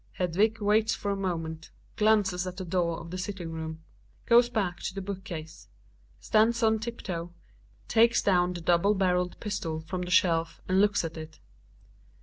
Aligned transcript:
Hedvig 0.17 0.59
waits 0.59 0.95
for 0.95 1.11
a 1.11 1.15
moment, 1.15 1.69
glances 1.95 2.47
at 2.47 2.57
the 2.57 2.65
door 2.65 2.97
of 2.99 3.11
the 3.11 3.19
sit 3.19 3.37
ting 3.37 3.51
room; 3.51 3.83
goes 4.25 4.49
back 4.49 4.79
to 4.79 4.95
the 4.95 5.01
hook 5.13 5.23
case, 5.23 5.67
stands 6.19 6.63
on 6.63 6.79
tip 6.79 7.01
toe, 7.03 7.31
takes 7.87 8.23
down 8.23 8.53
the 8.53 8.61
double 8.61 8.95
barreled 8.95 9.39
pistol 9.39 9.79
from 9.79 10.01
the 10.01 10.09
shelf 10.09 10.59
and 10.67 10.81
looks 10.81 11.05
at 11.05 11.17
it. 11.17 11.39